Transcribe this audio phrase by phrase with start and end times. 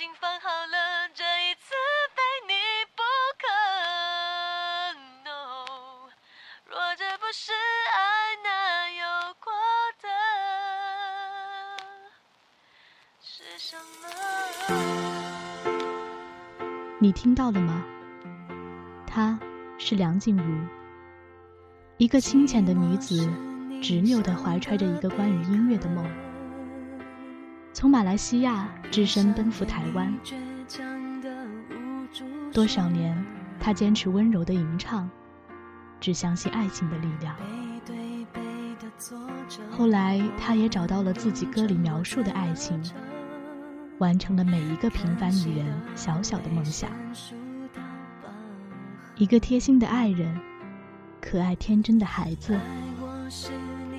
[0.00, 1.74] 心放好了，这一次
[2.16, 2.54] 非你
[2.96, 3.02] 不
[3.36, 3.44] 可。
[5.26, 6.08] No，
[6.64, 7.52] 若这不是
[7.92, 9.04] 爱，那又
[9.44, 9.52] 过
[10.00, 10.08] 的
[13.20, 14.08] 是什么？
[16.98, 17.84] 你听到了吗？
[19.06, 19.38] 她
[19.76, 20.66] 是梁静茹，
[21.98, 23.30] 一个清浅的女子，
[23.82, 26.29] 执拗地怀揣着一个关于音乐的梦。
[27.72, 30.12] 从马来西亚只身奔赴台湾，
[32.52, 33.24] 多少年，
[33.58, 35.08] 他坚持温柔的吟唱，
[36.00, 37.34] 只相信爱情的力量。
[39.70, 42.82] 后来，他也找到了自己歌里描述的爱情，
[43.98, 46.90] 完成了每一个平凡女人小小的梦想。
[49.16, 50.38] 一个贴心的爱人，
[51.20, 52.58] 可爱天真的孩子，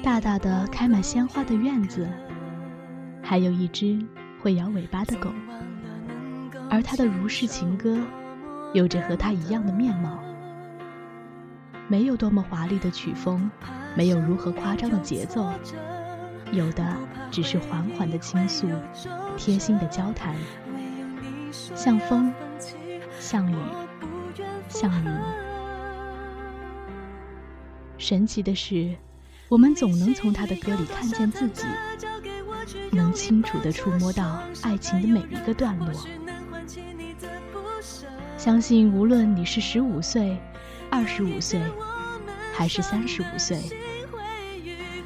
[0.03, 2.07] 大大的开满鲜花的院子。
[3.31, 3.97] 还有一只
[4.41, 5.29] 会摇尾巴的狗，
[6.69, 7.97] 而他的如是情歌，
[8.73, 10.21] 有着和他一样的面貌。
[11.87, 13.49] 没有多么华丽的曲风，
[13.95, 15.49] 没有如何夸张的节奏，
[16.51, 16.85] 有的
[17.31, 18.67] 只是缓缓的倾诉，
[19.37, 20.35] 贴心的交谈，
[21.53, 22.33] 像风，
[23.17, 23.55] 像雨，
[24.67, 25.09] 像云。
[27.97, 28.93] 神奇的是，
[29.47, 31.63] 我们总能从他的歌里看见自己。
[32.91, 35.87] 能清楚地触摸到爱情的每一个段落。
[38.37, 40.37] 相信无论你是十五岁、
[40.89, 41.61] 二十五岁，
[42.53, 43.61] 还是三十五岁，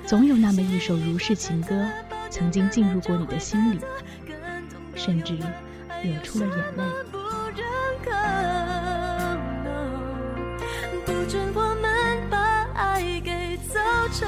[0.05, 1.85] 总有那么一首如是情歌，
[2.29, 3.79] 曾经进入过你的心里，
[4.95, 5.37] 甚至
[6.01, 6.83] 惹出了眼泪。
[11.05, 12.37] 不知我们把
[12.73, 13.79] 爱给造
[14.13, 14.27] 成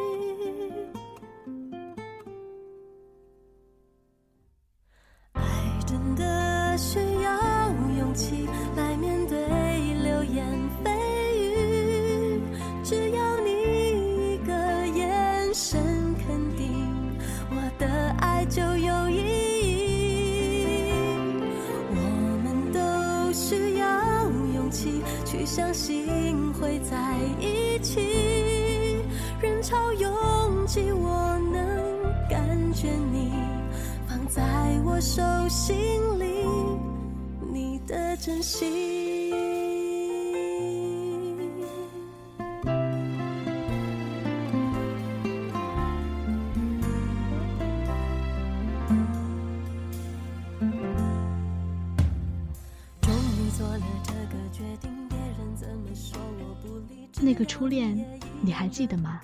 [57.23, 59.21] 那个初恋，你还记得吗？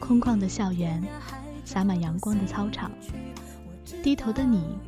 [0.00, 1.02] 空旷的校园，
[1.64, 2.90] 洒满阳光的操场，
[4.02, 4.78] 低头的你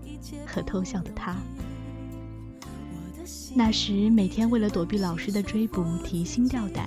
[0.47, 1.35] 和偷笑的他。
[3.55, 6.87] 那时每天为了躲避老师的追捕，提心吊胆；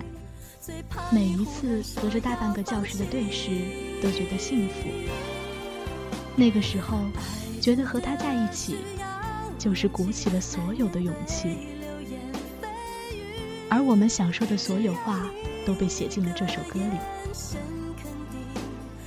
[1.11, 3.49] 每一次隔着大半个教室的对视，
[4.01, 4.87] 都觉得幸福。
[6.35, 6.99] 那个时候，
[7.59, 8.77] 觉得和他在一起，
[9.59, 11.57] 就是鼓起了所有的勇气。
[13.69, 15.29] 而我们想说的所有话，
[15.65, 16.97] 都被写进了这首歌里。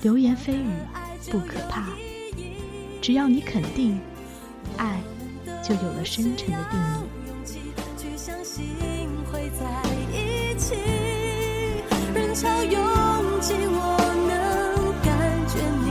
[0.02, 0.68] 流言蜚语
[1.30, 1.88] 不可怕，
[3.00, 3.98] 只要你肯定，
[4.76, 5.00] 爱
[5.64, 6.82] 就有了深沉的定义。
[12.14, 13.96] 人潮拥挤，我
[14.28, 15.10] 能感
[15.48, 15.86] 觉你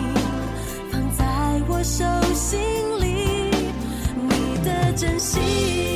[0.91, 1.23] 放在
[1.67, 2.59] 我手心，
[4.91, 5.90] 珍惜。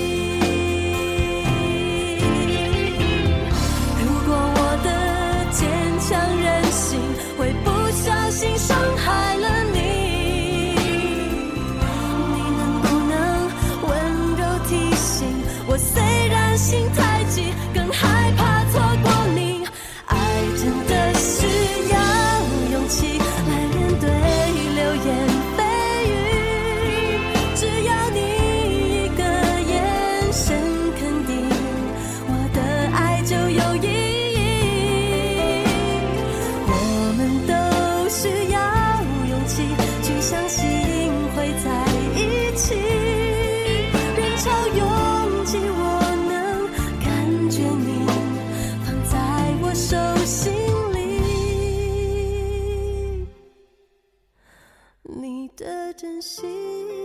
[55.97, 57.04] 珍惜。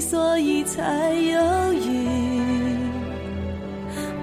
[0.00, 2.08] 所以才犹豫。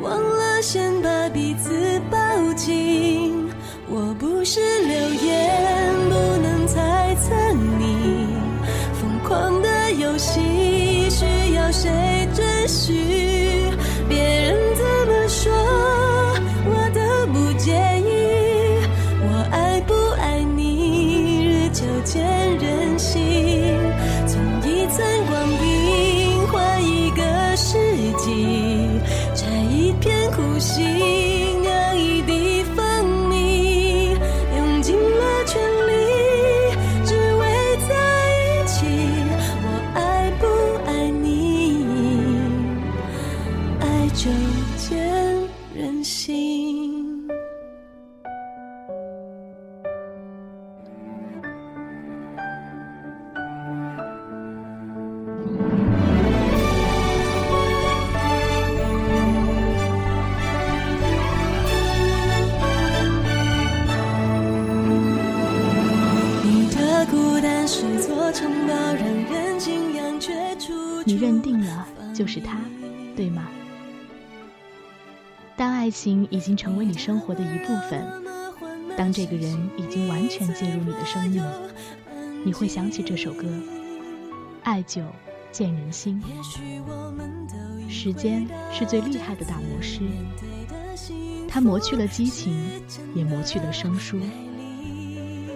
[0.02, 2.18] 忘了先把彼此抱
[2.56, 3.48] 紧。
[3.88, 7.36] 我不是流言，不能猜测
[7.78, 8.28] 你
[9.00, 13.23] 疯狂的游戏，需要谁准许？
[71.06, 72.60] 你认定了就是他，
[73.16, 73.48] 对吗？
[75.56, 78.04] 当爱情已经成为你生活的一部分，
[78.98, 81.44] 当这个人已经完全介入你的生命，
[82.46, 83.48] 你会想起这首歌
[84.64, 85.04] 《爱久
[85.52, 86.22] 见人心》。
[87.90, 90.00] 时间是最厉害的大魔师，
[91.48, 92.58] 他磨去了激情，
[93.14, 94.20] 也磨去了生疏，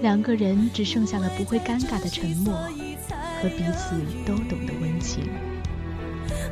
[0.02, 2.54] 两个人只剩下了不会尴尬的沉默。
[3.42, 5.30] 和彼此都懂得温情。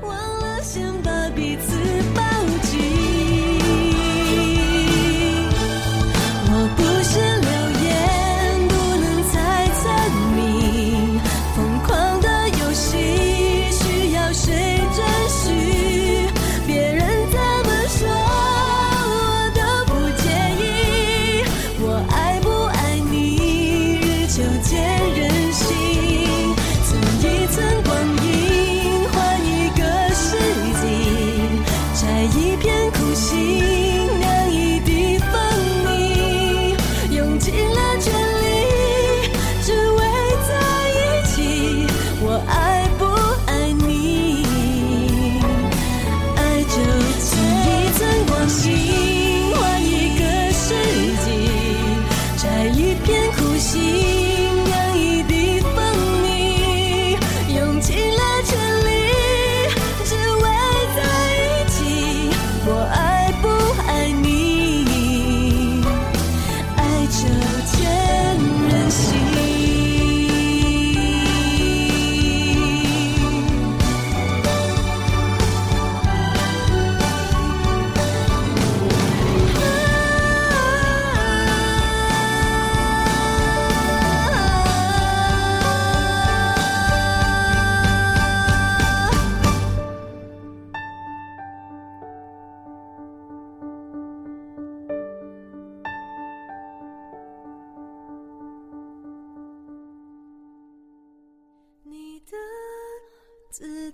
[0.02, 1.78] 忘了先把彼此
[2.14, 2.22] 抱
[2.62, 3.15] 紧。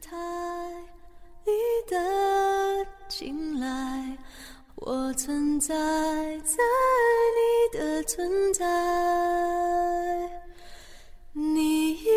[0.01, 0.17] 太
[1.45, 1.51] 你
[1.87, 1.95] 的
[3.07, 4.17] 青睐，
[4.75, 5.75] 我存在
[6.39, 6.57] 在
[7.37, 8.65] 你的存在，
[11.33, 12.09] 你以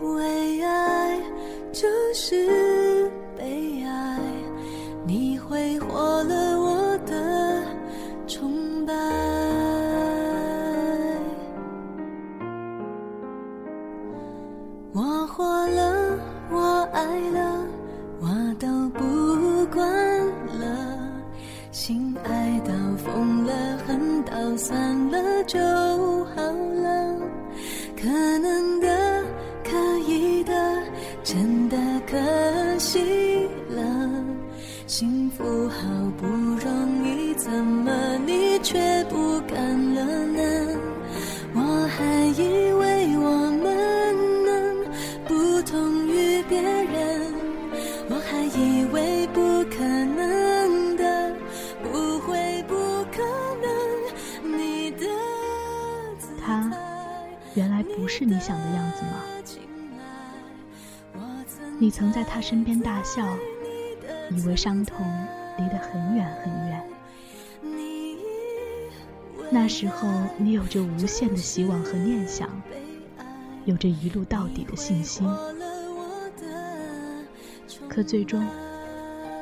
[0.00, 1.20] 为爱
[1.72, 2.71] 就是。
[62.02, 63.24] 曾在他身边大笑，
[64.28, 65.06] 以为伤痛
[65.56, 66.82] 离得很远很远。
[69.48, 72.50] 那时候，你有着无限的希望和念想，
[73.66, 75.24] 有着一路到底的信心。
[77.88, 78.44] 可最终，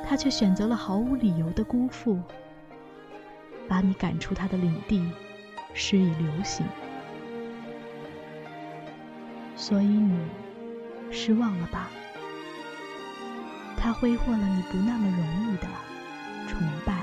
[0.06, 2.20] 他却选择了毫无理由的辜负，
[3.66, 5.10] 把你赶出他的领地，
[5.72, 6.66] 施以流刑。
[9.56, 10.14] 所以你
[11.10, 11.90] 失望了吧？
[13.80, 15.66] 他挥霍了你不那么容易的
[16.46, 16.99] 崇拜。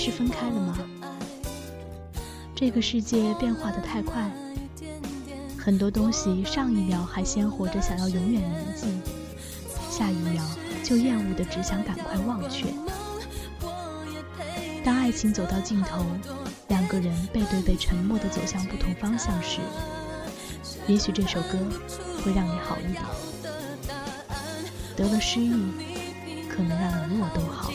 [0.00, 0.78] 是分开了吗？
[2.54, 4.30] 这个世界变化的太快，
[5.58, 8.86] 很多东西上一秒还鲜活着想要永远铭记，
[9.90, 10.42] 下一秒
[10.82, 12.64] 就厌恶的只想赶快忘却。
[14.82, 16.02] 当爱情走到尽头，
[16.68, 19.60] 两个人背对背沉默的走向不同方向时，
[20.86, 21.58] 也许这首歌
[22.24, 23.04] 会让你好一点。
[24.96, 25.52] 得了失忆，
[26.48, 27.70] 可能让你我都好。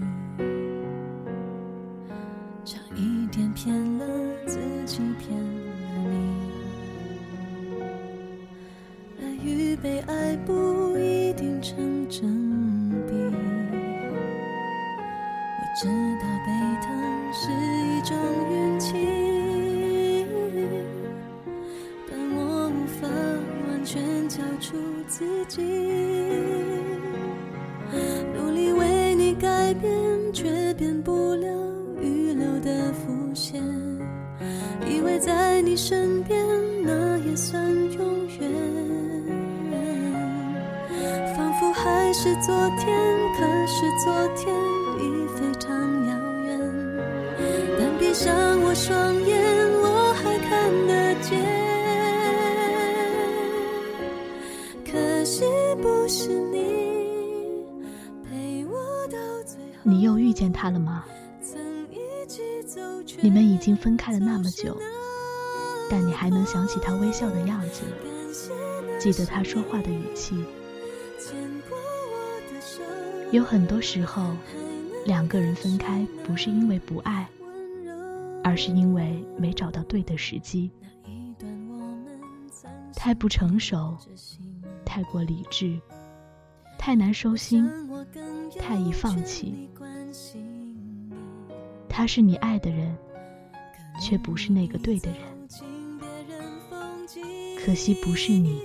[0.00, 0.79] 你。
[59.82, 61.04] 你又遇见他了吗？
[63.20, 64.78] 你们已经分开了那么久，
[65.90, 67.82] 但你还能想起他微笑的样子，
[68.98, 70.44] 记得他说话的语气。
[73.30, 74.34] 有很多时候，
[75.06, 77.28] 两个人分开不是因为不爱。
[78.42, 80.70] 而是因为没找到对的时机。
[82.96, 83.96] 太不成熟，
[84.82, 85.78] 太过理智，
[86.78, 87.70] 太难收心，
[88.58, 89.69] 太易放弃。
[91.88, 92.96] 他是你爱的人，
[94.00, 95.18] 却不是那个对的人。
[97.58, 98.60] 可惜不是你，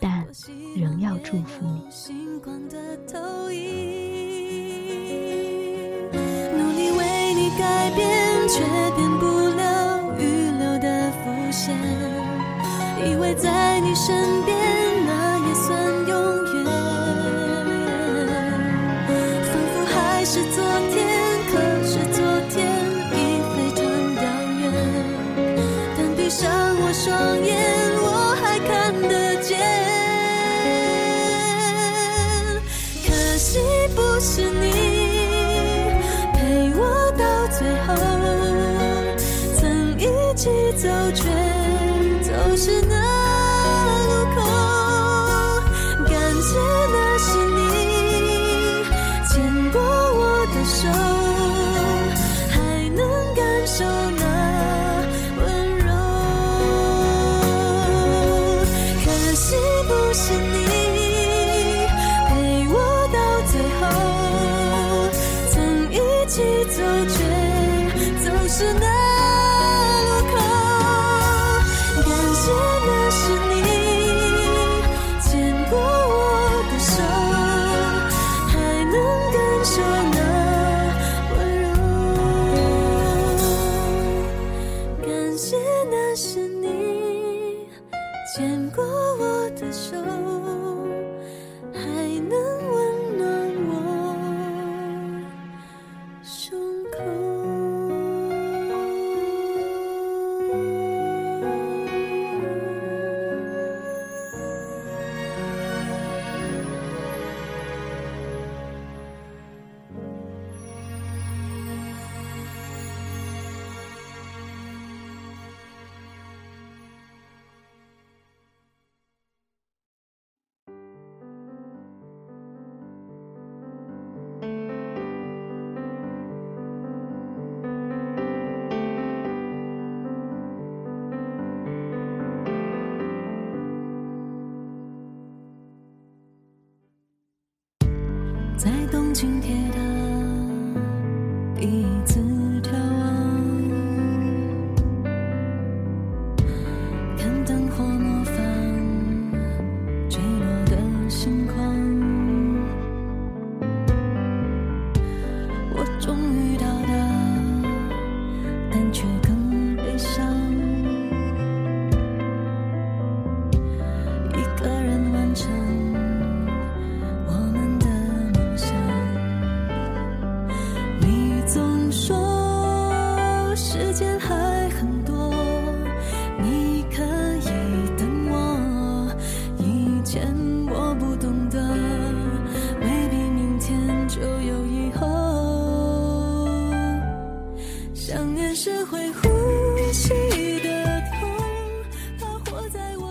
[0.00, 0.26] 但
[0.74, 1.82] 仍要祝福你。
[6.56, 8.60] 努力为你改变，却
[8.96, 10.22] 变不了预
[10.58, 11.76] 留的伏线。
[13.04, 14.29] 以为在你身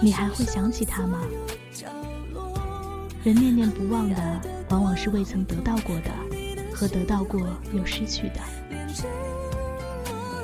[0.02, 1.20] 你还会想起他吗？
[3.24, 6.12] 人念念不忘的，往往是未曾得到过的，
[6.72, 7.42] 和得到过
[7.74, 8.40] 又失去的。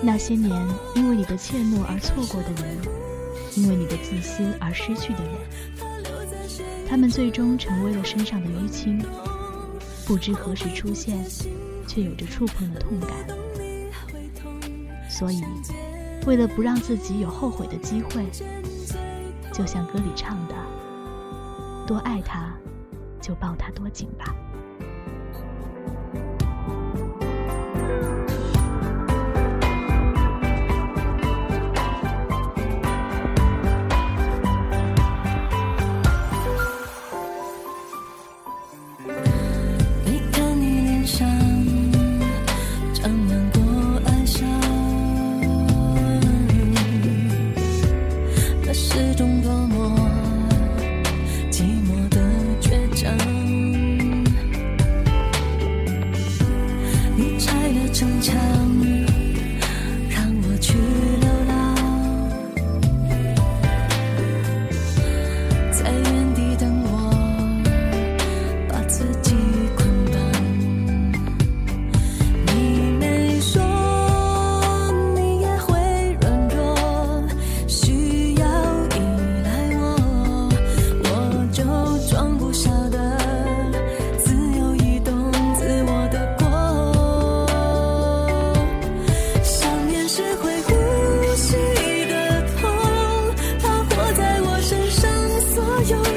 [0.01, 0.51] 那些年，
[0.95, 2.77] 因为你的怯懦而错过的人，
[3.55, 5.33] 因为你的自私而失去的人，
[6.89, 8.99] 他们最终成为了身上的淤青，
[10.05, 11.23] 不知何时出现，
[11.87, 13.34] 却有着触碰的痛感。
[15.17, 15.41] 所以，
[16.27, 18.25] 为了不让自己有后悔的机会，
[19.53, 20.55] 就像歌里唱的。
[21.87, 22.51] 多爱他，
[23.21, 24.35] 就抱他多紧吧。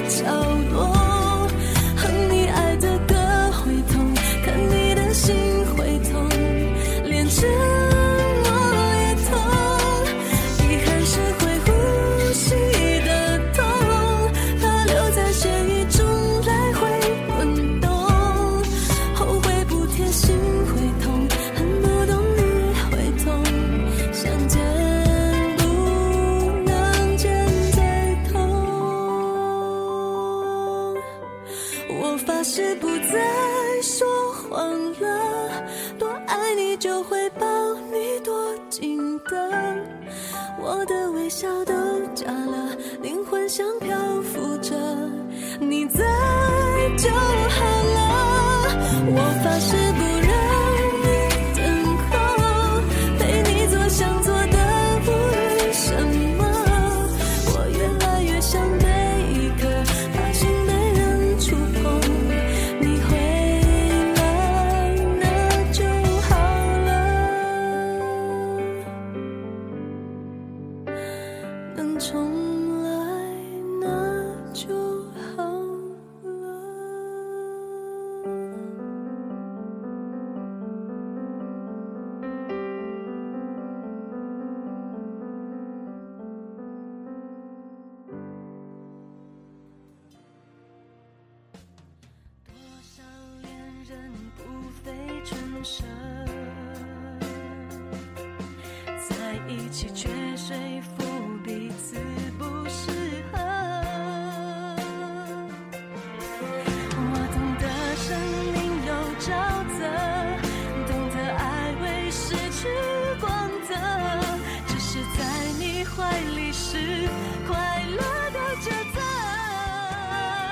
[0.08, 0.57] it's over.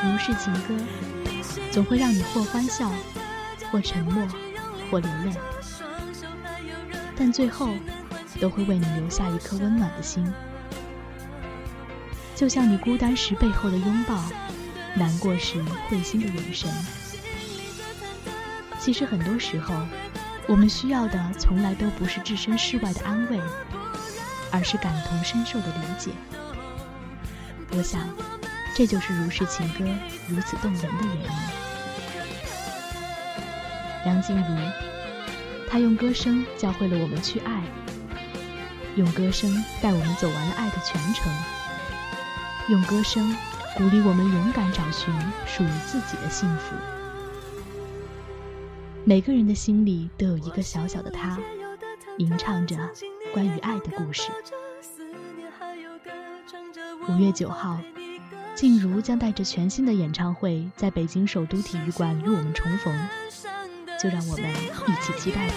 [0.03, 0.77] 如是情歌，
[1.71, 2.91] 总会让你或欢笑，
[3.71, 4.27] 或沉默，
[4.91, 5.33] 或流泪，
[7.17, 7.71] 但最后
[8.41, 10.33] 都会为你留下一颗温暖的心。
[12.35, 14.23] 就像你孤单时背后的拥抱，
[14.95, 16.71] 难过时会心的眼神。
[18.79, 19.75] 其实很多时候，
[20.47, 23.41] 我们需要的从来都不是置身事外的安慰，
[24.57, 26.11] 而是感同身受的理解。
[27.73, 28.01] 我想。
[28.79, 29.87] 这就是如是情歌
[30.29, 31.31] 如此动人的原因。
[34.05, 34.45] 梁静茹，
[35.67, 37.63] 她用歌声教会了我们去爱，
[38.97, 41.33] 用歌声带我们走完了爱的全程，
[42.69, 43.35] 用歌声
[43.79, 45.11] 鼓励我们勇敢找寻
[45.47, 46.77] 属于自己的幸福。
[49.05, 51.39] 每个人的心里都有一个小小的他，
[52.19, 52.77] 吟唱着
[53.37, 54.33] 关于爱的故事。
[57.07, 57.79] 五月九号。
[58.55, 63.09] 静茹将带着全新的演唱会在北京首都体育馆与我们重逢，
[64.03, 65.55] 就让我们一起期待吧。